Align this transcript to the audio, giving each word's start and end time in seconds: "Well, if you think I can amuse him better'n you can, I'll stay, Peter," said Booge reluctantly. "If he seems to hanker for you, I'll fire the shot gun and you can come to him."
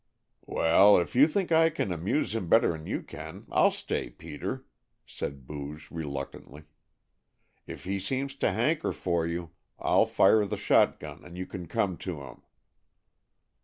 "Well, 0.47 0.97
if 0.97 1.15
you 1.15 1.27
think 1.27 1.51
I 1.51 1.69
can 1.69 1.91
amuse 1.91 2.33
him 2.35 2.49
better'n 2.49 2.87
you 2.87 3.03
can, 3.03 3.45
I'll 3.51 3.69
stay, 3.69 4.09
Peter," 4.09 4.65
said 5.05 5.45
Booge 5.45 5.91
reluctantly. 5.91 6.63
"If 7.67 7.83
he 7.83 7.99
seems 7.99 8.33
to 8.37 8.51
hanker 8.51 8.93
for 8.93 9.27
you, 9.27 9.51
I'll 9.77 10.07
fire 10.07 10.43
the 10.47 10.57
shot 10.57 10.99
gun 10.99 11.23
and 11.23 11.37
you 11.37 11.45
can 11.45 11.67
come 11.67 11.97
to 11.97 12.23
him." 12.23 12.41